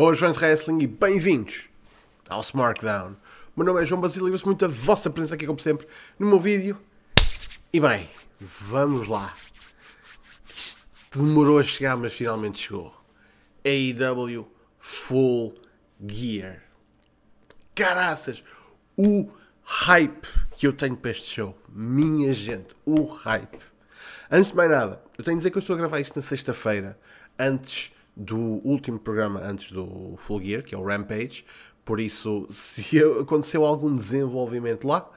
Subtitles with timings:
[0.00, 1.68] Boas fãs de wrestling e bem-vindos
[2.26, 3.14] ao Smartdown.
[3.54, 5.86] Meu nome é João Basílio e gosto muito da vossa presença aqui, como sempre,
[6.18, 6.80] no meu vídeo.
[7.70, 8.08] E bem,
[8.40, 9.34] vamos lá.
[10.56, 12.94] Isto demorou a chegar, mas finalmente chegou.
[13.62, 15.60] AEW Full
[16.08, 16.62] Gear.
[17.74, 18.42] Caraças!
[18.96, 19.28] O
[19.62, 20.26] hype
[20.56, 21.54] que eu tenho para este show.
[21.68, 23.58] Minha gente, o hype.
[24.30, 26.22] Antes de mais nada, eu tenho de dizer que eu estou a gravar isto na
[26.22, 26.98] sexta-feira,
[27.38, 31.44] antes do último programa, antes do Full Gear, que é o Rampage.
[31.84, 35.10] Por isso, se aconteceu algum desenvolvimento lá,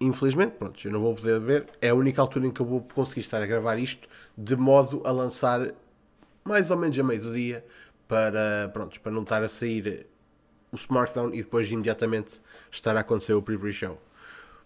[0.00, 1.66] infelizmente, pronto, eu não vou poder ver.
[1.80, 5.00] É a única altura em que eu vou conseguir estar a gravar isto, de modo
[5.04, 5.72] a lançar
[6.44, 7.64] mais ou menos a meio do dia,
[8.08, 10.08] para, pronto, para não estar a sair
[10.72, 12.40] o Smartdown e depois imediatamente
[12.70, 14.00] estar a acontecer o pre-pre-show.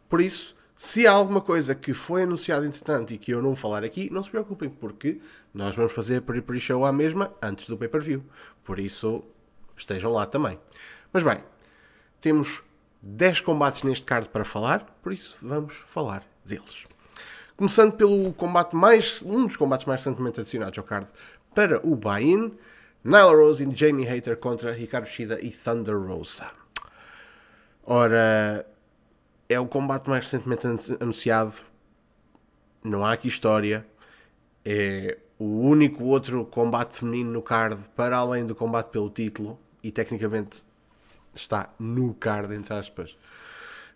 [0.09, 3.85] Por isso, se há alguma coisa que foi anunciada entretanto e que eu não falar
[3.85, 5.21] aqui, não se preocupem, porque
[5.53, 8.25] nós vamos fazer a pre-pre-show à mesma antes do pay-per-view.
[8.65, 9.25] Por isso,
[9.77, 10.59] estejam lá também.
[11.13, 11.39] Mas bem,
[12.21, 12.63] temos
[13.01, 16.87] 10 combates neste card para falar, por isso vamos falar deles.
[17.57, 21.09] Começando pelo combate mais, um dos combates mais recentemente adicionados ao card
[21.55, 22.53] para o buy-in,
[23.05, 26.51] Nyla Rose e Jamie Hater contra Hikaru Shida e Thunder Rosa.
[27.85, 28.67] Ora,
[29.49, 30.67] é o combate mais recentemente
[31.01, 31.55] anunciado.
[32.83, 33.87] Não há aqui história.
[34.65, 39.91] É o único outro combate feminino no card para além do combate pelo título e
[39.91, 40.65] tecnicamente
[41.35, 43.17] está no card, entre aspas,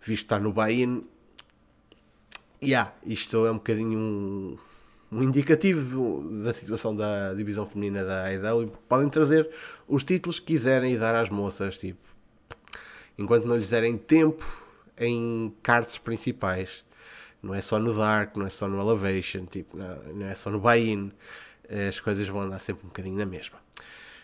[0.01, 1.03] visto que está no buy-in.
[2.61, 4.57] Yeah, isto é um bocadinho um,
[5.11, 8.71] um indicativo do, da situação da divisão feminina da AEW.
[8.87, 9.49] Podem trazer
[9.87, 12.01] os títulos que quiserem e dar às moças, tipo,
[13.17, 14.68] enquanto não lhes derem tempo
[14.99, 16.83] em cards principais.
[17.41, 20.59] Não é só no Dark, não é só no Elevation, tipo, não, é só no
[20.59, 21.11] buy-in.
[21.87, 23.59] As coisas vão andar sempre um bocadinho na mesma.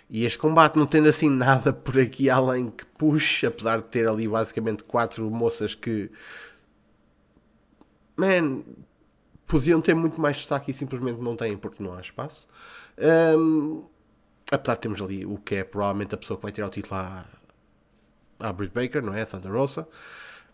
[0.10, 4.08] E este combate não tendo assim nada por aqui além que push, apesar de ter
[4.08, 6.12] ali basicamente quatro moças que.
[8.18, 8.64] Man,
[9.48, 12.48] podiam ter muito mais destaque e simplesmente não têm porque não há espaço.
[13.38, 13.84] Um,
[14.52, 16.96] apesar de termos ali o que é provavelmente a pessoa que vai tirar o título
[16.96, 17.26] à,
[18.40, 19.26] à Britt Baker, não é?
[19.26, 19.88] Thunder Rosa.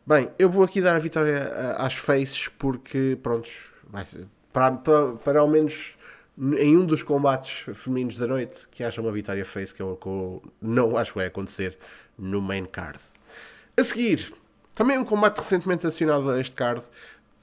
[0.04, 1.44] Bem, eu vou aqui dar a vitória
[1.78, 3.70] às faces porque, prontos,
[4.52, 5.96] para, para, para ao menos
[6.58, 10.98] em um dos combates femininos da noite que haja uma vitória face que eu, não
[10.98, 11.78] acho que vai acontecer
[12.18, 13.00] no main card.
[13.78, 14.34] A seguir,
[14.74, 16.82] também um combate recentemente acionado a este card,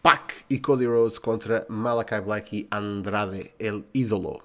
[0.02, 4.42] Pac e Cody Rhodes contra Malakai Black e Andrade El Ídolo.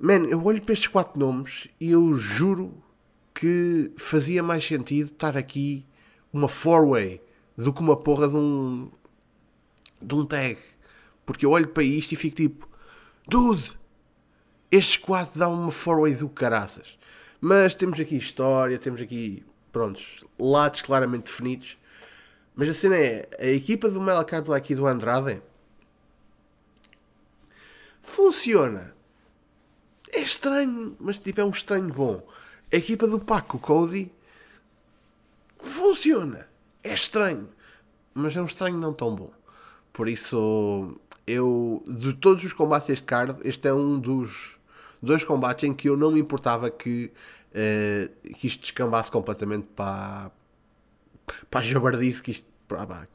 [0.00, 2.82] Man, eu olho para estes quatro nomes e eu juro
[3.34, 5.84] que fazia mais sentido estar aqui
[6.36, 7.20] uma four-way
[7.56, 8.90] do que uma porra de um
[10.00, 10.58] de um tag.
[11.24, 12.68] Porque eu olho para isto e fico tipo,
[13.26, 13.72] dude,
[14.70, 16.98] este quatro dá uma four-way do caraças.
[17.40, 21.78] Mas temos aqui história, temos aqui, prontos, lados claramente definidos.
[22.54, 25.42] Mas a cena é, a equipa do Malakai Black e do Andrade
[28.02, 28.94] funciona.
[30.12, 32.26] É estranho, mas tipo é um estranho bom.
[32.72, 34.10] A equipa do Paco Cody
[35.66, 36.46] funciona.
[36.82, 37.48] É estranho,
[38.14, 39.30] mas é um estranho não tão bom.
[39.92, 40.94] Por isso,
[41.26, 44.58] eu, de todos os combates deste card, este é um dos
[45.02, 47.12] dois combates em que eu não me importava que,
[47.50, 50.30] uh, que isto descambasse completamente para,
[51.50, 53.08] para a jabardice, que isto, para,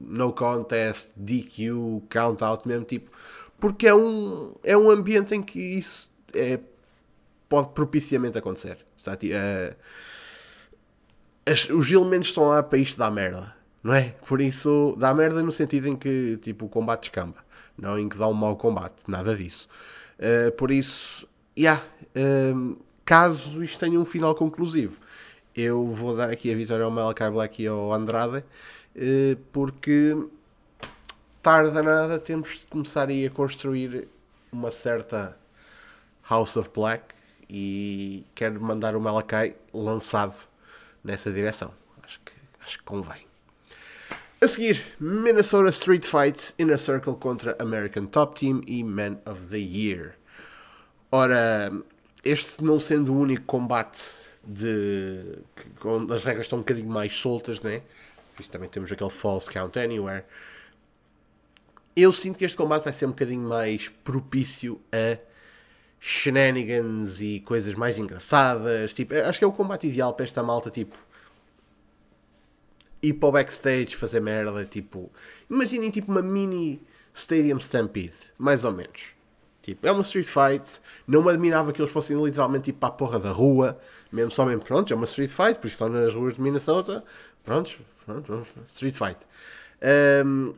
[0.00, 3.10] no contest, DQ, count out mesmo, tipo,
[3.58, 6.58] porque é um, é um ambiente em que isso é,
[7.48, 8.78] pode propiciamente acontecer.
[8.96, 9.76] Está, uh,
[11.46, 14.14] as, os elementos estão lá para isto dar merda, não é?
[14.26, 17.36] Por isso, dá merda no sentido em que tipo, o combate descamba,
[17.76, 19.68] não em que dá um mau combate, nada disso.
[20.18, 21.26] Uh, por isso,
[21.58, 21.82] yeah,
[22.16, 24.96] uh, caso isto tenha um final conclusivo,
[25.54, 30.16] eu vou dar aqui a vitória ao Malakai Black e ao Andrade, uh, porque
[31.42, 34.06] tarde nada temos de começar aí a construir
[34.52, 35.36] uma certa
[36.30, 37.14] House of Black
[37.50, 40.51] e quero mandar o Malakai lançado
[41.02, 41.72] nessa direção.
[42.02, 43.26] Acho que, acho que convém.
[44.40, 49.58] A seguir, Minnesota Street Fights Inner Circle contra American Top Team e Man of the
[49.58, 50.16] Year.
[51.12, 51.70] Ora,
[52.24, 54.00] este não sendo o único combate
[54.42, 55.38] de.
[55.84, 57.82] onde as regras estão um bocadinho mais soltas, né?
[58.38, 60.24] Isto também temos aquele False Count Anywhere.
[61.94, 65.18] Eu sinto que este combate vai ser um bocadinho mais propício a
[66.04, 68.92] shenanigans e coisas mais engraçadas.
[68.92, 70.98] Tipo, acho que é o combate ideal para esta malta, tipo,
[73.00, 74.64] ir para o backstage fazer merda.
[74.64, 75.12] Tipo,
[75.48, 76.82] imaginem tipo uma mini
[77.14, 79.10] Stadium Stampede, mais ou menos.
[79.62, 80.80] Tipo, é uma street fight.
[81.06, 83.78] Não me admirava que eles fossem literalmente tipo para a porra da rua.
[84.10, 87.04] Mesmo só mesmo, pronto, é uma street fight, por isso estão nas ruas de Minnesota.
[87.44, 89.20] Prontos, pronto, street fight.
[90.26, 90.52] Um,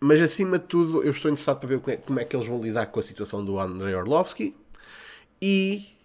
[0.00, 2.86] mas acima de tudo, eu estou interessado para ver como é que eles vão lidar
[2.86, 4.54] com a situação do Andrei Orlovsky.
[5.40, 5.96] E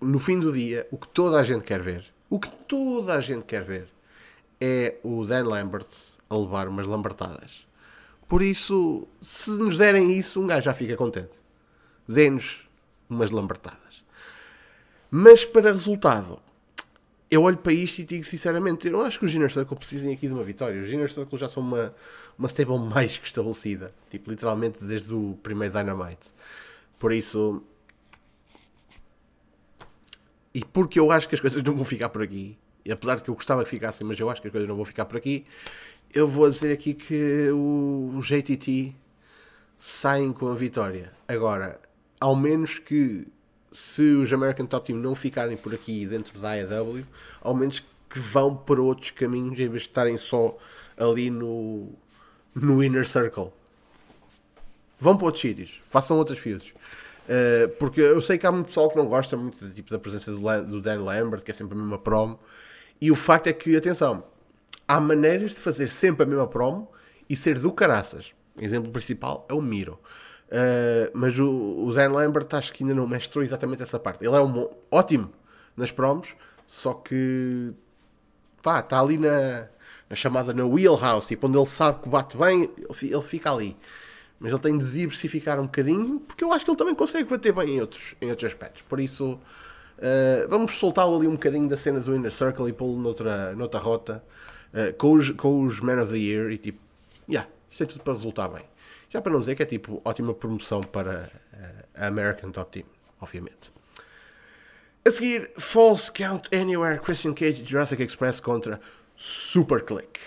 [0.00, 3.20] no fim do dia, o que toda a gente quer ver, o que toda a
[3.20, 3.88] gente quer ver,
[4.60, 5.86] é o Dan Lambert
[6.28, 7.66] a levar umas lambertadas.
[8.28, 11.34] Por isso, se nos derem isso, um gajo já fica contente.
[12.08, 12.68] Dê-nos
[13.08, 14.04] umas lambertadas.
[15.10, 16.40] Mas para resultado,
[17.30, 20.12] eu olho para isto e digo sinceramente, eu não acho que os Inner Circle precisem
[20.12, 20.80] aqui de uma vitória.
[20.80, 21.94] Os Inner Circle já são uma,
[22.38, 23.94] uma stable mais que estabelecida.
[24.10, 26.32] Tipo, literalmente desde o primeiro Dynamite.
[26.98, 27.62] Por isso,
[30.54, 33.22] e porque eu acho que as coisas não vão ficar por aqui, e apesar de
[33.22, 35.16] que eu gostava que ficassem, mas eu acho que as coisas não vão ficar por
[35.16, 35.44] aqui,
[36.12, 38.94] eu vou dizer aqui que o JTT
[39.78, 41.12] saem com a vitória.
[41.26, 41.80] Agora,
[42.20, 43.26] ao menos que
[43.72, 47.04] se os American Top Team não ficarem por aqui dentro da AEW,
[47.40, 50.56] ao menos que vão para outros caminhos em vez de estarem só
[50.96, 51.92] ali no,
[52.54, 53.50] no Inner Circle.
[54.98, 56.72] Vão para outros sítios, façam outras fields.
[57.24, 60.30] Uh, porque eu sei que há muito pessoal que não gosta muito tipo, da presença
[60.30, 62.38] do, do Dan Lambert, que é sempre a mesma promo.
[63.00, 64.24] E o facto é que, atenção,
[64.86, 66.90] há maneiras de fazer sempre a mesma promo
[67.28, 68.32] e ser do caraças.
[68.58, 69.98] Exemplo principal é o Miro.
[70.48, 74.24] Uh, mas o, o Dan Lambert acho que ainda não mestrou exatamente essa parte.
[74.24, 75.32] Ele é um, ótimo
[75.76, 76.36] nas promos,
[76.66, 77.74] só que
[78.62, 79.66] pá, está ali na,
[80.08, 82.70] na, chamada na wheelhouse, tipo, onde ele sabe que bate bem,
[83.02, 83.76] ele fica ali
[84.44, 87.50] mas ele tem de diversificar um bocadinho, porque eu acho que ele também consegue bater
[87.50, 88.82] bem em outros, em outros aspectos.
[88.82, 93.00] Por isso, uh, vamos soltá-lo ali um bocadinho da cena do Inner Circle e pô-lo
[93.00, 94.22] noutra, noutra rota,
[94.74, 96.78] uh, com, os, com os Men of the Year, e tipo,
[97.26, 98.64] yeah, isto é tudo para resultar bem.
[99.08, 102.84] Já para não dizer que é tipo ótima promoção para uh, a American Top Team,
[103.22, 103.72] obviamente.
[105.06, 108.78] A seguir, False Count Anywhere, Christian Cage Jurassic Express contra
[109.16, 110.20] Super Click.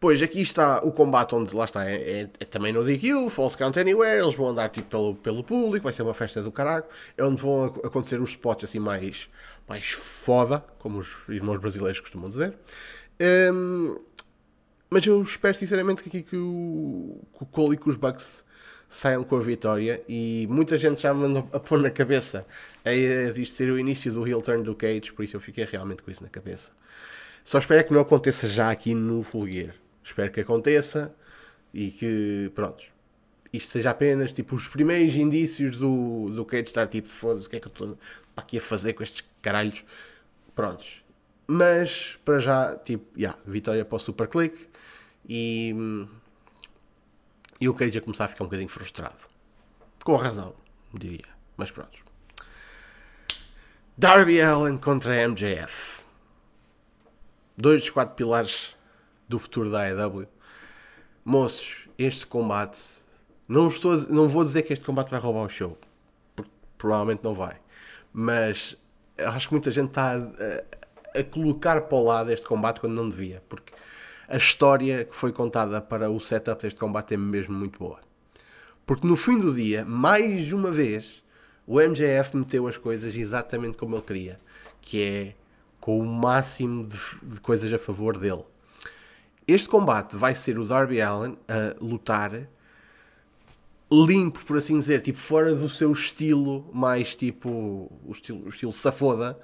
[0.00, 3.58] Pois, aqui está o combate onde, lá está, é, é, é também no DQ, False
[3.58, 6.84] Count Anywhere, eles vão andar tipo pelo, pelo público, vai ser uma festa do caralho,
[7.16, 9.28] é onde vão acontecer os spots assim mais,
[9.68, 12.54] mais foda, como os irmãos brasileiros costumam dizer.
[13.52, 13.98] Um,
[14.88, 18.44] mas eu espero sinceramente que aqui que o, que o Cole e que os Bucks
[18.88, 22.46] saiam com a vitória e muita gente já me mandou a pôr na cabeça
[22.84, 26.04] a ideia ser o início do heel turn do Cage, por isso eu fiquei realmente
[26.04, 26.70] com isso na cabeça.
[27.44, 31.14] Só espero que não aconteça já aqui no Fulgueiro Espero que aconteça
[31.72, 32.82] e que, pronto,
[33.52, 37.56] isto seja apenas tipo os primeiros indícios do, do Cage estar tipo, foda-se, o que
[37.56, 37.98] é que eu estou
[38.34, 39.84] aqui a fazer com estes caralhos?
[40.54, 41.04] Prontos.
[41.46, 44.68] Mas, para já, tipo, yeah, vitória para o Super Click
[45.28, 45.74] e,
[47.60, 49.28] e o Cage a começar a ficar um bocadinho frustrado.
[50.02, 50.54] Com razão,
[50.94, 51.28] diria.
[51.54, 51.98] Mas pronto.
[53.96, 56.02] Darby Allen contra MJF.
[57.56, 58.77] Dois dos quatro pilares
[59.28, 60.26] do futuro da AEW.
[61.24, 62.78] Moços, este combate.
[63.46, 65.78] Não, estou, não vou dizer que este combate vai roubar o show.
[66.34, 67.56] Porque provavelmente não vai.
[68.12, 68.76] Mas
[69.18, 73.08] acho que muita gente está a, a, colocar para o lado este combate quando não
[73.08, 73.42] devia.
[73.48, 73.72] Porque
[74.26, 78.00] a história que foi contada para o setup deste combate é mesmo muito boa.
[78.86, 81.22] Porque no fim do dia, mais uma vez,
[81.66, 84.40] o MJF meteu as coisas exatamente como ele queria.
[84.80, 85.34] Que é
[85.78, 88.44] com o máximo de, de coisas a favor dele.
[89.48, 92.46] Este combate vai ser o Darby Allen a lutar
[93.90, 97.48] limpo, por assim dizer, tipo fora do seu estilo mais tipo
[98.04, 99.38] o estilo, o estilo safoda.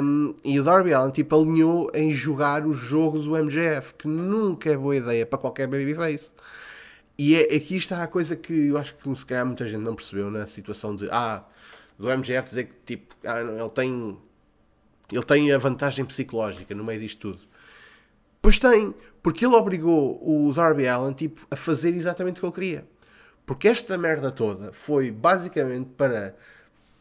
[0.00, 4.70] Um, e o Darby Allen tipo alinhou em jogar o jogo do MJF, que nunca
[4.70, 6.30] é boa ideia para qualquer babyface.
[7.18, 9.96] E é, aqui está a coisa que eu acho que se calhar muita gente não
[9.96, 11.42] percebeu na situação de ah,
[11.98, 14.16] do MJF dizer que tipo, ah, ele tem
[15.10, 17.40] ele tem a vantagem psicológica no meio disto tudo.
[18.48, 22.54] Pois tem, porque ele obrigou o Darby Allen tipo, a fazer exatamente o que ele
[22.54, 22.88] queria.
[23.44, 26.34] Porque esta merda toda foi basicamente para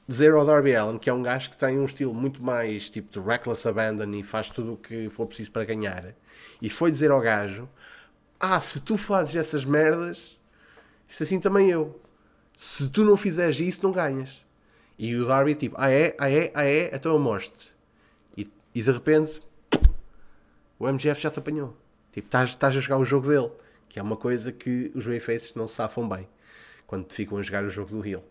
[0.06, 3.10] dizer ao Darby Allen, que é um gajo que tem um estilo muito mais tipo
[3.10, 6.14] de reckless abandon e faz tudo o que for preciso para ganhar.
[6.62, 7.70] E foi dizer ao gajo:
[8.38, 10.38] Ah, se tu fazes essas merdas,
[11.08, 11.98] isso assim também eu.
[12.58, 14.46] Se tu não fizeres isso, não ganhas.
[15.00, 17.74] E o Darby tipo: Ah é, ah é, ah é, então eu mostro-te.
[18.36, 19.40] E, e de repente,
[20.80, 21.76] o MGF já te apanhou.
[22.12, 23.52] Tipo, estás, estás a jogar o jogo dele,
[23.90, 26.28] que é uma coisa que os Bayfaces não se safam bem
[26.86, 28.24] quando ficam a jogar o jogo do Hill.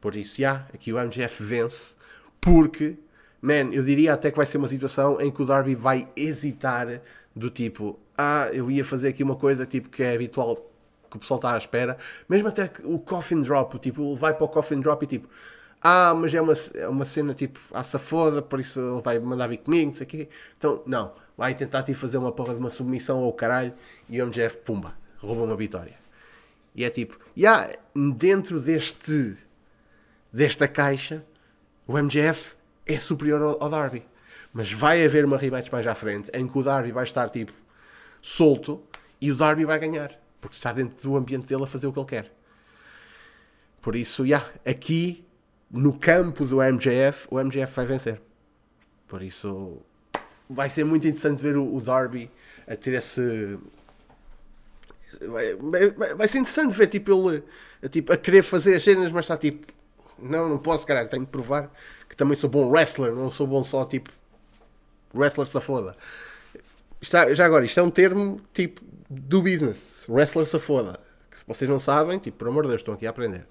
[0.00, 1.96] Por isso, já, yeah, aqui o MGF vence,
[2.40, 2.96] porque,
[3.42, 7.02] man, eu diria até que vai ser uma situação em que o Darby vai hesitar
[7.34, 10.56] do tipo, ah, eu ia fazer aqui uma coisa tipo que é habitual
[11.08, 11.96] que o pessoal está à espera.
[12.28, 15.28] Mesmo até que o coffin drop, tipo, ele vai para o coffin drop e tipo,
[15.82, 19.46] ah, mas é uma, é uma cena tipo, à safoda, por isso ele vai mandar
[19.46, 20.28] vir comigo, não sei o quê.
[20.56, 23.72] Então, não, vai tentar tipo, fazer uma porra de uma submissão ao caralho
[24.08, 25.94] e o MJF, pumba, rouba uma vitória.
[26.74, 27.72] E é tipo, e yeah,
[28.16, 29.36] dentro deste,
[30.32, 31.24] desta caixa,
[31.86, 32.54] o MJF
[32.86, 34.04] é superior ao, ao Darby.
[34.52, 37.52] Mas vai haver uma rematch mais à frente em que o Darby vai estar tipo
[38.20, 38.82] solto
[39.20, 40.18] e o Darby vai ganhar.
[40.40, 42.32] Porque está dentro do ambiente dele a fazer o que ele quer.
[43.80, 45.27] Por isso, já, yeah, aqui
[45.70, 48.20] no campo do MJF, o MJF vai vencer.
[49.06, 49.78] Por isso,
[50.48, 52.30] vai ser muito interessante ver o, o Darby
[52.66, 53.58] a ter esse.
[55.20, 57.42] Vai, vai, vai, ser interessante ver tipo, ele
[57.82, 59.66] a, tipo, a querer fazer as cenas, mas está tipo.
[60.18, 61.70] Não, não posso, caralho, tenho que provar
[62.08, 64.10] que também sou bom wrestler, não sou bom só tipo
[65.14, 65.94] wrestler safoda.
[67.00, 70.98] Está, já agora, isto é um termo tipo do business, wrestler safoda.
[71.30, 73.46] Que se vocês não sabem, tipo, por amor de Deus, estão aqui a aprender.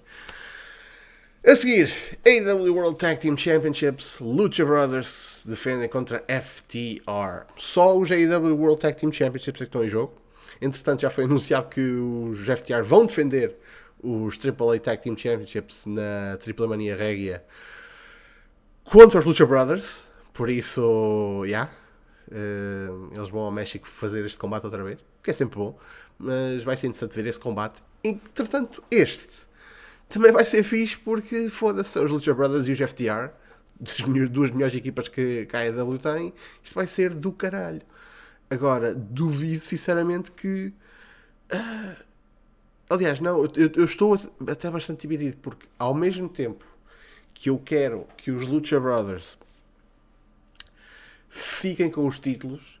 [1.46, 1.88] A seguir,
[2.26, 7.46] AEW World Tag Team Championships, Lucha Brothers defendem contra FTR.
[7.56, 10.14] Só os AEW World Tag Team Championships é que estão em jogo.
[10.60, 13.54] Entretanto, já foi anunciado que os FTR vão defender
[14.02, 17.44] os AAA Tag Team Championships na Triple Mania Regia
[18.82, 20.08] contra os Lucha Brothers.
[20.34, 21.46] Por isso, já.
[21.46, 21.72] Yeah,
[23.14, 25.78] eles vão ao México fazer este combate outra vez, que é sempre bom.
[26.18, 27.80] Mas vai ser interessante ver esse combate.
[28.02, 29.47] Entretanto, este
[30.08, 33.30] também vai ser fixe porque, foda-se, os Lucha Brothers e os FTR,
[34.30, 37.82] duas melhores equipas que, que a AEW tem, isto vai ser do caralho.
[38.50, 40.72] Agora, duvido sinceramente que.
[41.52, 42.04] Uh,
[42.88, 46.64] aliás, não, eu, eu, estou até bastante dividido porque, ao mesmo tempo
[47.34, 49.36] que eu quero que os Lucha Brothers
[51.28, 52.80] fiquem com os títulos,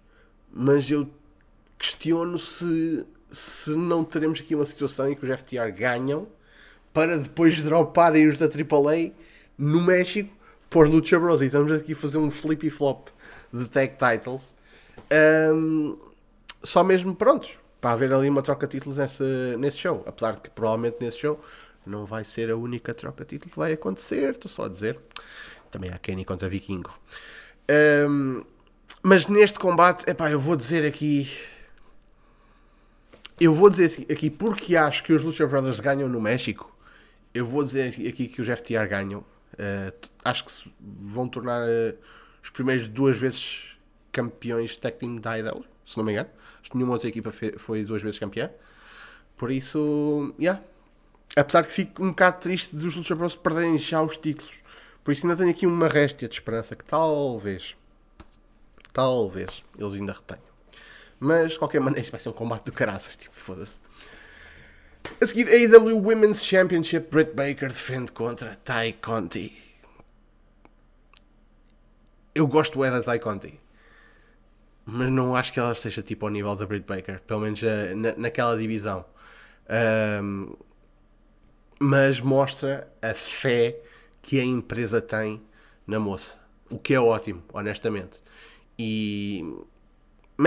[0.50, 1.08] mas eu
[1.78, 6.26] questiono se, se não teremos aqui uma situação em que os FTR ganham
[6.92, 9.12] para depois droparem os da AAA
[9.56, 10.30] no México
[10.70, 11.40] por Lucha Bros.
[11.40, 13.08] E estamos aqui a fazer um flippy flop
[13.52, 14.54] de tag titles.
[15.54, 15.98] Um,
[16.62, 20.02] só mesmo prontos para haver ali uma troca de títulos nesse, nesse show.
[20.06, 21.40] Apesar de que provavelmente nesse show
[21.86, 24.98] não vai ser a única troca de títulos que vai acontecer, estou só a dizer.
[25.70, 26.92] Também há Kenny contra Vikingo.
[28.08, 28.42] Um,
[29.02, 31.30] mas neste combate, epá, eu vou dizer aqui.
[33.40, 36.76] Eu vou dizer aqui porque acho que os Lucha Brothers ganham no México
[37.34, 39.20] eu vou dizer aqui que os FTR ganham.
[39.54, 41.98] Uh, acho que se vão tornar uh,
[42.42, 43.76] os primeiros duas vezes
[44.12, 46.30] campeões tag team da IDL, se não me engano.
[46.60, 48.50] Acho que nenhuma outra equipa foi duas vezes campeã.
[49.36, 50.62] Por isso, yeah.
[51.36, 54.58] apesar que fico um bocado triste dos Lucha Bros perderem já os títulos.
[55.04, 57.76] Por isso ainda tenho aqui uma réstia de esperança que talvez,
[58.92, 60.42] talvez, eles ainda retenham.
[61.20, 63.78] Mas, de qualquer maneira, isto vai ser um combate do caraças, tipo, foda-se.
[65.20, 69.52] A seguir, AEW Women's Championship, Britt Baker defende contra Ty Conti.
[72.34, 73.58] Eu gosto é da Ty Conti,
[74.86, 77.96] mas não acho que ela esteja tipo ao nível da Britt Baker, pelo menos uh,
[77.96, 79.04] na, naquela divisão.
[80.22, 80.54] Um,
[81.80, 83.76] mas mostra a fé
[84.22, 85.42] que a empresa tem
[85.86, 86.36] na moça,
[86.70, 88.22] o que é ótimo, honestamente.
[88.78, 89.27] E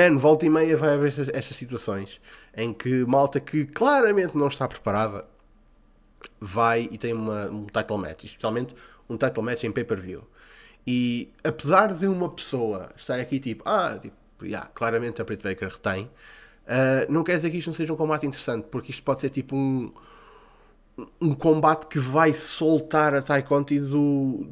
[0.01, 2.20] Mano, volta e meia vai haver estas, estas, situações
[2.58, 5.27] em que malta que claramente não está preparada
[6.39, 8.74] vai e tem uma, um title match, especialmente
[9.08, 10.27] um title match em pay-per-view.
[10.88, 15.70] E apesar de uma pessoa estar aqui tipo, ah, tipo, yeah, claramente a Britt Baker
[15.70, 19.22] retém, uh, não quer dizer que isto não seja um combate interessante, porque isto pode
[19.22, 19.91] ser tipo um,
[21.22, 24.48] um combate que vai soltar a Conti do,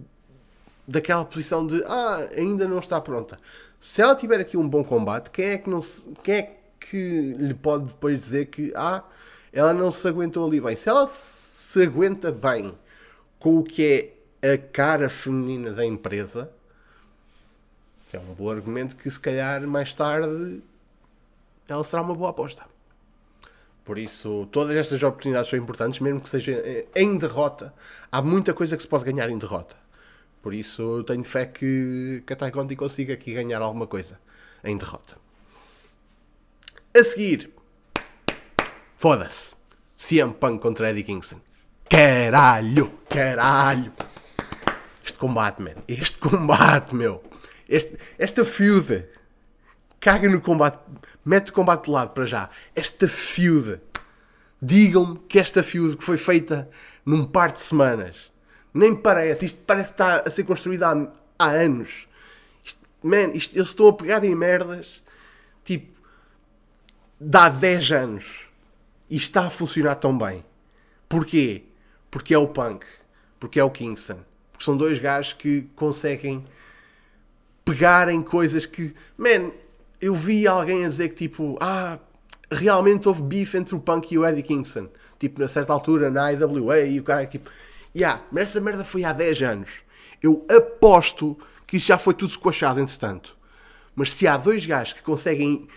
[0.89, 3.37] daquela posição de ah, ainda não está pronta.
[3.79, 7.33] Se ela tiver aqui um bom combate, quem é que não se, quem é que
[7.37, 9.03] lhe pode depois dizer que ah,
[9.53, 10.75] ela não se aguentou ali bem?
[10.75, 12.73] Se ela se aguenta bem
[13.39, 16.51] com o que é a cara feminina da empresa,
[18.11, 20.63] é um bom argumento que se calhar mais tarde
[21.67, 22.63] ela será uma boa aposta.
[23.85, 26.63] Por isso, todas estas oportunidades são importantes, mesmo que seja
[26.95, 27.73] em derrota.
[28.11, 29.75] Há muita coisa que se pode ganhar em derrota.
[30.41, 34.19] Por isso eu tenho fé que, que a Conti consiga aqui ganhar alguma coisa
[34.63, 35.17] em derrota.
[36.95, 37.51] A seguir,
[38.97, 39.53] foda-se.
[39.97, 41.41] CM Punk contra Eddie Kingston.
[41.89, 43.91] Caralho, caralho.
[45.03, 45.75] Este combate, man.
[45.87, 47.21] Este combate, meu.
[47.67, 49.05] Este, esta feud.
[49.99, 50.79] Caga no combate.
[51.25, 52.49] Mete o combate de lado para já.
[52.73, 53.81] Esta feud.
[54.61, 56.69] Digam-me que esta feud que foi feita
[57.05, 58.28] num par de semanas
[58.73, 59.45] nem parece.
[59.45, 62.07] Isto parece que está a ser construído há, há anos.
[62.63, 65.03] Isto, man, isto, eles estão a pegar em merdas
[65.63, 65.99] tipo
[67.19, 68.47] de há 10 anos.
[69.09, 70.45] e está a funcionar tão bem.
[71.07, 71.63] Porquê?
[72.11, 72.85] Porque é o Punk,
[73.39, 74.19] porque é o Kingston.
[74.51, 76.45] Porque são dois gajos que conseguem
[77.65, 78.93] pegar em coisas que.
[79.17, 79.51] Man,
[80.01, 81.97] eu vi alguém a dizer que tipo, ah,
[82.51, 84.89] realmente houve beef entre o Punk e o Eddie Kingston.
[85.17, 87.49] Tipo, na certa altura, na IWA, e o cara, tipo,
[87.95, 89.69] yeah, mas essa merda foi há 10 anos.
[90.21, 93.37] Eu aposto que isso já foi tudo squashado, entretanto.
[93.95, 95.67] Mas se há dois gajos que conseguem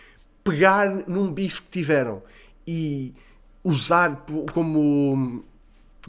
[0.44, 2.22] pegar num bife que tiveram
[2.66, 3.14] e
[3.62, 5.44] usar como,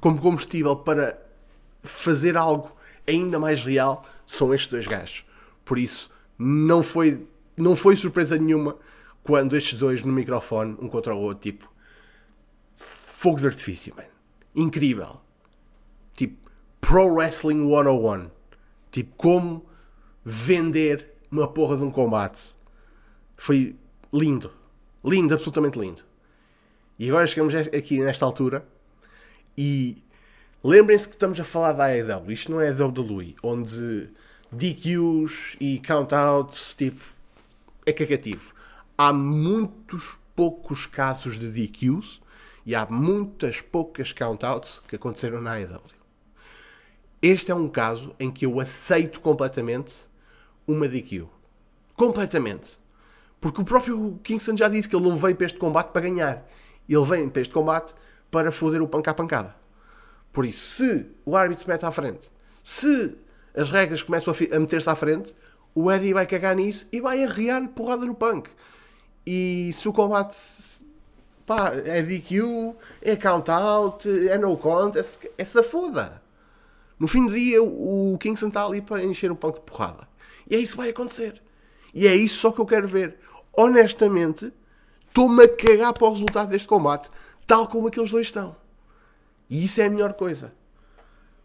[0.02, 1.20] como combustível para
[1.84, 2.76] fazer algo
[3.08, 5.26] ainda mais real, são estes dois gajos.
[5.66, 8.78] Por isso, não foi, não foi surpresa nenhuma
[9.24, 11.72] quando estes dois no microfone, um contra o outro, tipo,
[12.76, 14.04] fogo de artifício, man.
[14.56, 15.22] Incrível.
[16.94, 18.30] Pro Wrestling 101.
[18.92, 19.66] Tipo, como
[20.24, 22.56] vender uma porra de um combate.
[23.36, 23.76] Foi
[24.14, 24.52] lindo.
[25.04, 26.04] Lindo, absolutamente lindo.
[27.00, 28.64] E agora chegamos aqui nesta altura
[29.58, 30.04] e
[30.64, 32.32] lembrem-se que estamos a falar da AEW.
[32.32, 34.12] Isto não é a WWE, onde
[34.52, 37.04] DQs e countouts, tipo,
[37.88, 38.54] é cagativo.
[38.96, 42.22] Há muitos poucos casos de DQs
[42.68, 46.03] e há muitas poucas countouts que aconteceram na AEW.
[47.24, 50.10] Este é um caso em que eu aceito completamente
[50.68, 51.26] uma DQ.
[51.96, 52.78] Completamente.
[53.40, 56.46] Porque o próprio Kingston já disse que ele não veio para este combate para ganhar.
[56.90, 57.96] Ele vem para este combate
[58.30, 59.56] para foder o à pancada.
[60.34, 62.30] Por isso, se o árbitro se mete à frente,
[62.62, 63.18] se
[63.56, 65.34] as regras começam a, a meter-se à frente,
[65.74, 68.50] o Eddie vai cagar nisso e vai arrear porrada no punk.
[69.26, 70.36] E se o combate
[71.46, 76.23] pá, é DQ, é count out, é no contest, é safoda.
[77.04, 80.08] No fim do dia, o Kingston está ali para encher o punk de porrada.
[80.50, 81.44] E é isso que vai acontecer.
[81.94, 83.18] E é isso só que eu quero ver.
[83.52, 84.54] Honestamente,
[85.10, 87.10] estou-me a cagar para o resultado deste combate,
[87.46, 88.56] tal como aqueles dois estão.
[89.50, 90.56] E isso é a melhor coisa.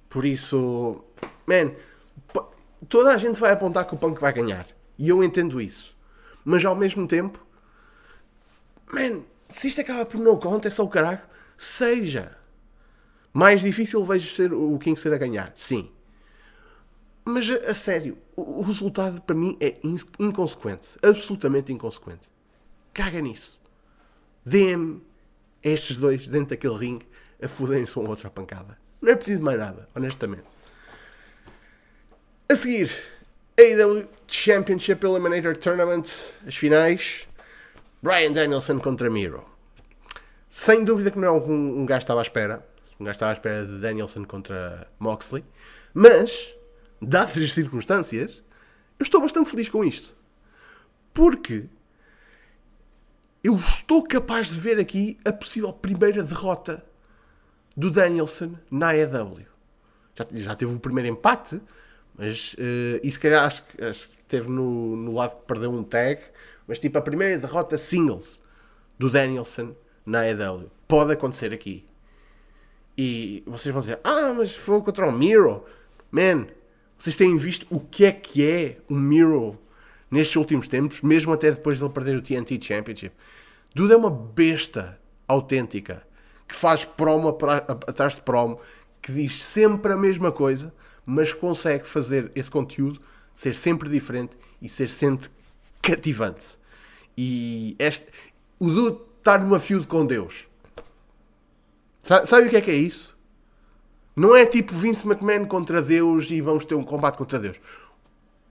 [0.09, 1.05] Por isso,
[1.45, 1.73] man,
[2.89, 4.65] toda a gente vai apontar que o Punk vai ganhar.
[4.97, 5.93] E eu entendo isso.
[6.45, 7.45] Mas ao mesmo tempo,
[8.93, 11.23] man, se isto acaba por no conta, é só o caralho,
[11.57, 12.38] seja.
[13.39, 15.93] Mais difícil vejo ser o ser a ganhar, sim.
[17.25, 19.77] Mas a, a sério, o, resultado para mim é
[20.19, 20.99] inconsequente.
[21.01, 22.29] Absolutamente inconsequente.
[22.93, 23.61] Caga nisso.
[24.45, 25.01] Dê-me
[25.63, 27.07] estes dois dentro daquele ringue
[27.41, 28.77] a foderem-se um outro à pancada.
[29.01, 30.43] Não é preciso mais nada, honestamente.
[32.49, 32.91] A seguir,
[33.57, 36.07] AEW Championship Eliminator Tournament,
[36.45, 37.29] as finais.
[38.03, 39.47] Brian Danielson contra Miro.
[40.49, 42.67] Sem dúvida que não é um, um gajo estava à espera.
[42.99, 45.45] Um gajo estava à espera de Danielson contra Moxley.
[45.95, 46.55] Mas,
[47.01, 48.43] dadas as circunstâncias,
[48.99, 50.15] eu estou bastante feliz com isto.
[51.15, 51.67] Porque
[53.43, 56.85] eu estou capaz de ver aqui a possível primeira derrota
[57.77, 59.47] do Danielson na AEW.
[60.15, 61.63] Já, já teve o primeiro empate,
[62.17, 66.21] mas uh, e se calhar acho, que teve no, no lado que perdeu um tag,
[66.67, 68.43] mas tipo a primeira derrota singles
[68.99, 70.71] do Danielson na AEW.
[70.89, 71.87] Pode acontecer aqui.
[73.01, 75.65] E vocês vão dizer, ah, mas foi contra o Miro.
[76.11, 76.49] Man,
[76.99, 79.57] vocês têm visto o que é que é o Miro
[80.11, 83.15] nestes últimos tempos, mesmo até depois de ele perder o TNT Championship.
[83.73, 86.03] Dude é uma besta autêntica
[86.49, 87.29] que faz promo
[87.87, 88.59] atrás de promo,
[89.01, 90.75] que diz sempre a mesma coisa,
[91.07, 92.99] mas consegue fazer esse conteúdo
[93.33, 95.31] ser sempre diferente e ser sempre
[95.81, 96.59] cativante.
[97.17, 98.09] E este,
[98.59, 100.48] o Dude está numa feud com Deus.
[102.25, 103.15] Sabe, o que é que é isso?
[104.17, 107.61] Não é tipo Vince McMahon contra Deus e vamos ter um combate contra Deus.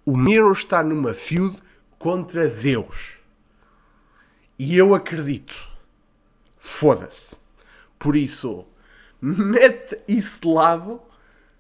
[0.06, 1.58] O Miro está numa feud
[1.98, 3.18] contra Deus.
[4.60, 5.58] E eu acredito.
[6.60, 7.36] Foda-se.
[7.98, 8.64] Por isso,
[9.20, 11.02] mete isso de lado.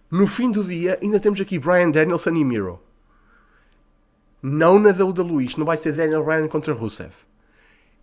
[0.09, 2.79] No fim do dia, ainda temos aqui Brian Danielson e Miro.
[4.41, 5.45] Não na WWE.
[5.45, 7.11] Isto não vai ser Daniel Bryan contra Rusev.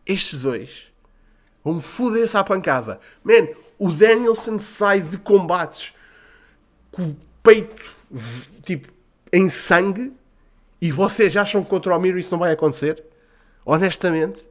[0.04, 0.92] Estes dois
[1.64, 3.00] vão foder-se à pancada.
[3.22, 3.48] Man,
[3.84, 5.92] o Danielson sai de combates
[6.90, 7.94] com o peito
[8.62, 8.90] tipo
[9.30, 10.10] em sangue
[10.80, 13.04] e vocês acham que contra o Miro isso não vai acontecer?
[13.62, 14.46] Honestamente,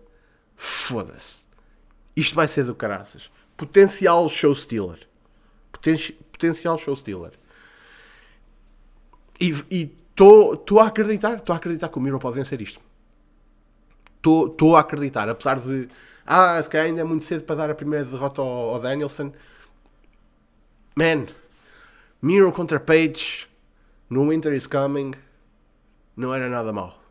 [0.56, 1.38] foda-se.
[2.16, 3.32] Isto vai ser do caraças.
[3.58, 5.08] Potencial show stealer.
[5.72, 5.98] Poten
[6.32, 7.32] potencial show stealer.
[9.40, 9.50] E
[10.12, 12.80] estou a acreditar, estou a acreditar que o Miro pode vencer isto.
[14.18, 15.90] Estou a acreditar, apesar de
[16.26, 19.32] ah, se calhar ainda é muito cedo para dar a primeira derrota ao, ao Danielson.
[20.96, 21.28] Man,
[22.22, 23.48] Miro contra Page
[24.10, 25.14] no Winter is Coming
[26.16, 27.02] não era nada mal.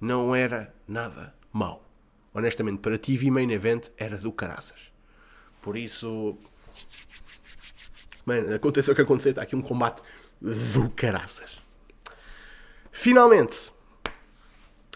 [0.00, 1.84] Não era nada mal.
[2.32, 4.92] Honestamente, para TV Main Event era do caraças.
[5.60, 6.38] Por isso.
[8.24, 10.02] Mano, aconteça o que acontecer, está aqui um combate
[10.40, 11.58] do caraças.
[12.90, 13.72] Finalmente,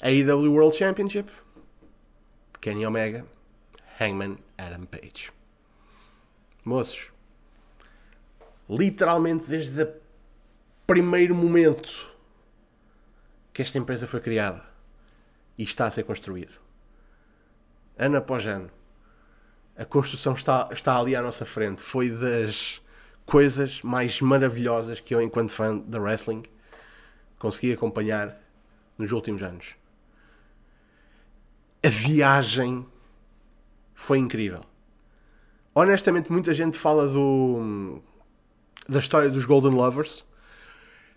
[0.01, 1.31] a AEW World Championship.
[2.61, 3.25] Kenny Omega,
[4.01, 5.33] Hangman Adam Page.
[6.65, 7.11] Moços,
[8.69, 9.95] literalmente desde o
[10.87, 12.07] primeiro momento
[13.53, 14.63] que esta empresa foi criada
[15.57, 16.61] e está a ser construído,
[17.99, 18.71] ano após ano,
[19.77, 21.81] a construção está, está ali à nossa frente.
[21.81, 22.83] Foi das
[23.25, 26.43] coisas mais maravilhosas que eu, enquanto fã da wrestling,
[27.39, 28.37] consegui acompanhar
[28.99, 29.77] nos últimos anos.
[31.81, 32.85] A viagem
[33.99, 34.61] foi incrível.
[35.75, 38.01] Honestamente, muita gente fala do
[38.89, 40.25] da história dos Golden Lovers.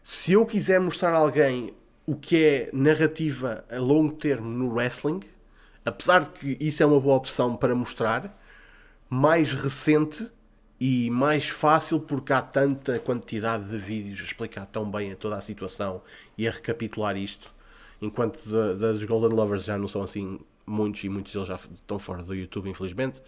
[0.03, 1.73] Se eu quiser mostrar a alguém
[2.07, 5.21] o que é narrativa a longo termo no wrestling,
[5.85, 8.35] apesar de que isso é uma boa opção para mostrar,
[9.07, 10.29] mais recente
[10.79, 15.37] e mais fácil porque há tanta quantidade de vídeos a explicar tão bem a toda
[15.37, 16.01] a situação
[16.35, 17.53] e a recapitular isto,
[18.01, 18.39] enquanto
[18.75, 20.39] das Golden Lovers já não são assim
[20.71, 23.21] muitos e muitos deles já estão fora do YouTube, infelizmente.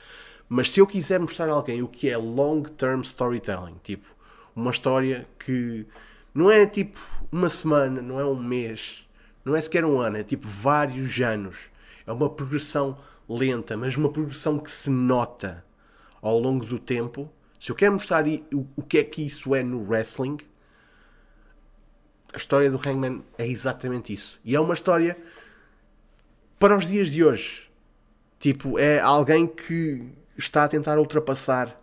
[0.47, 4.05] Mas se eu quiser mostrar a alguém o que é long-term storytelling, tipo,
[4.55, 5.85] uma história que
[6.33, 6.99] não é tipo
[7.31, 9.07] uma semana, não é um mês,
[9.43, 11.71] não é sequer um ano, é tipo vários anos.
[12.05, 15.63] É uma progressão lenta, mas uma progressão que se nota
[16.21, 17.31] ao longo do tempo.
[17.59, 20.37] Se eu quero mostrar o que é que isso é no wrestling,
[22.33, 24.39] a história do Hangman é exatamente isso.
[24.43, 25.17] E é uma história
[26.63, 27.69] para os dias de hoje.
[28.39, 30.01] Tipo, é alguém que
[30.37, 31.77] está a tentar ultrapassar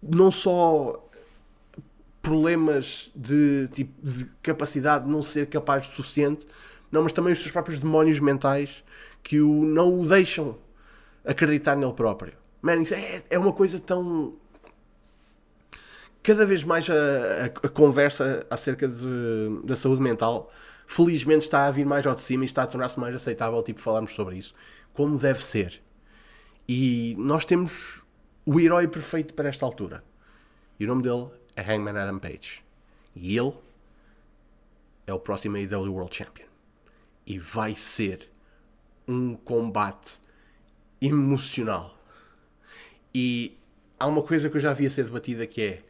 [0.00, 1.04] não só
[2.22, 6.46] problemas de, tipo, de capacidade de não ser capaz o suficiente,
[6.92, 8.84] não, mas também os seus próprios demónios mentais
[9.20, 10.56] que o, não o deixam
[11.24, 12.34] acreditar nele próprio.
[12.62, 14.36] Man, isso é, é uma coisa tão.
[16.22, 20.52] Cada vez mais a, a, a conversa acerca de, da saúde mental,
[20.88, 23.78] felizmente, está a vir mais ao de cima e está a tornar-se mais aceitável, tipo,
[23.78, 24.54] falarmos sobre isso,
[24.94, 25.82] como deve ser.
[26.66, 28.02] E nós temos
[28.46, 30.02] o herói perfeito para esta altura.
[30.80, 32.64] E o nome dele é Hangman Adam Page.
[33.14, 33.52] E ele
[35.06, 36.46] é o próximo AEW World Champion.
[37.26, 38.32] E vai ser
[39.06, 40.20] um combate
[41.02, 41.98] emocional.
[43.14, 43.58] E
[44.00, 45.82] há uma coisa que eu já vi a ser debatida que é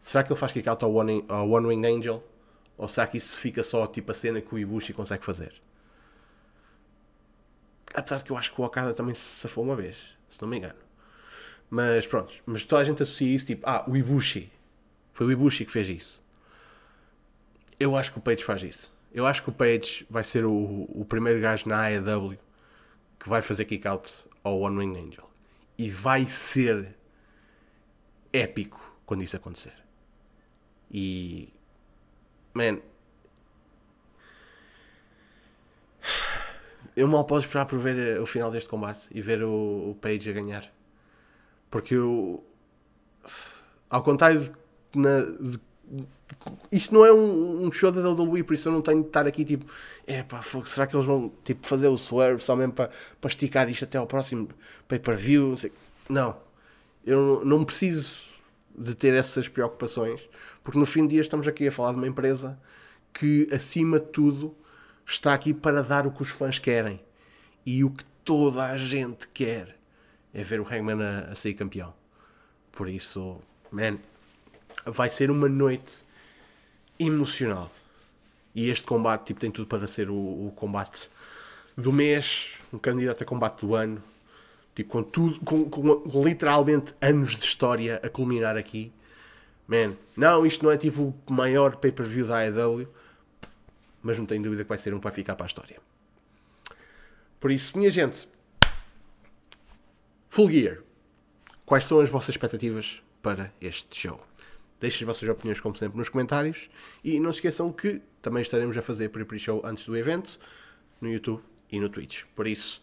[0.00, 2.22] será que ele faz kick out ao One, ao One Wing Angel?
[2.76, 5.54] Ou será que isso fica só tipo a cena que o Ibushi consegue fazer?
[7.94, 10.48] Apesar de que eu acho que o Okada também se safou uma vez, se não
[10.48, 10.78] me engano.
[11.70, 14.52] Mas pronto, mas toda a gente associa isso tipo, ah, o Ibushi.
[15.12, 16.22] Foi o Ibushi que fez isso.
[17.80, 18.94] Eu acho que o Page faz isso.
[19.12, 22.38] Eu acho que o Page vai ser o, o primeiro gajo na AEW
[23.18, 24.12] que vai fazer kick out
[24.44, 25.28] ao One Wing Angel.
[25.78, 26.94] E vai ser
[28.32, 29.74] épico quando isso acontecer.
[30.90, 31.52] E.
[32.56, 32.80] Man.
[36.96, 40.30] Eu mal posso esperar por ver o final deste combate e ver o, o Page
[40.30, 40.72] a ganhar.
[41.70, 42.42] Porque eu.
[43.90, 44.50] Ao contrário de.
[44.94, 45.60] Na, de
[46.72, 49.26] isto não é um, um, show da WWE, por isso eu não tenho de estar
[49.26, 49.64] aqui tipo,
[50.06, 52.90] é pá, será que eles vão tipo, fazer o swerve só mesmo para,
[53.20, 54.48] para esticar isto até ao próximo
[54.88, 55.56] pay-per-view?
[56.08, 56.36] Não, não,
[57.04, 58.35] eu não preciso
[58.76, 60.28] de ter essas preocupações,
[60.62, 62.58] porque no fim de dia estamos aqui a falar de uma empresa
[63.12, 64.54] que, acima de tudo,
[65.06, 67.00] está aqui para dar o que os fãs querem
[67.64, 69.78] e o que toda a gente quer
[70.34, 71.94] é ver o Hangman a, a sair campeão.
[72.72, 73.98] Por isso, man,
[74.84, 76.04] vai ser uma noite
[76.98, 77.72] emocional.
[78.54, 81.10] E este combate tipo, tem tudo para ser o, o combate
[81.76, 84.02] do mês, um candidato a combate do ano,
[84.76, 88.92] tipo, com tudo, com, com, literalmente anos de história a culminar aqui.
[89.66, 92.86] Man, não, isto não é tipo o maior pay-per-view da AEW,
[94.02, 95.78] mas não tenho dúvida que vai ser um para ficar para a história.
[97.40, 98.28] Por isso, minha gente,
[100.28, 100.78] Full Gear.
[101.64, 104.20] Quais são as vossas expectativas para este show?
[104.78, 106.68] Deixem as vossas opiniões, como sempre, nos comentários.
[107.02, 110.38] E não se esqueçam que também estaremos a fazer pre-show antes do evento,
[111.00, 112.24] no YouTube e no Twitch.
[112.36, 112.82] Por isso,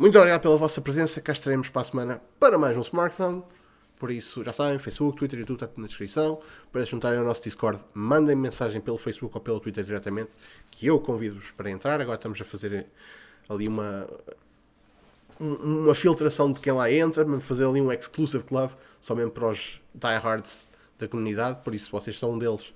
[0.00, 1.20] muito obrigado pela vossa presença.
[1.20, 3.42] Cá estaremos para a semana para mais um Smartphone.
[3.98, 6.40] Por isso, já sabem, Facebook, Twitter e YouTube está na descrição.
[6.72, 10.30] Para se juntarem ao nosso Discord, mandem mensagem pelo Facebook ou pelo Twitter diretamente,
[10.70, 12.00] que eu convido-vos para entrar.
[12.00, 12.86] Agora estamos a fazer
[13.46, 14.06] ali uma
[15.38, 18.70] uma filtração de quem lá entra, fazer ali um exclusive club,
[19.02, 21.60] só mesmo para os diehards da comunidade.
[21.62, 22.74] Por isso, se vocês são um deles,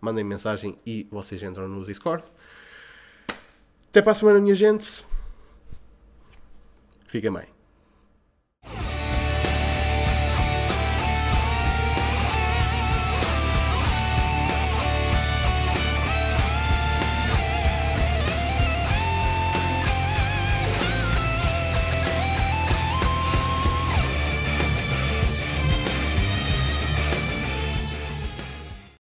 [0.00, 2.24] mandem mensagem e vocês entram no Discord.
[3.90, 5.09] Até para a semana, minha gente.
[7.10, 7.59] Fiquem bem.